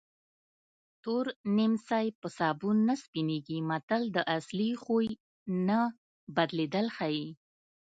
[1.03, 1.25] تور
[1.57, 5.07] نیمڅی په سابون نه سپینېږي متل د اصلي خوی
[5.67, 5.79] نه
[6.35, 7.27] بدلېدل ښيي